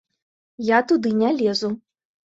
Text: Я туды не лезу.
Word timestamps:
Я 0.69 0.79
туды 0.93 1.15
не 1.21 1.31
лезу. 1.39 1.75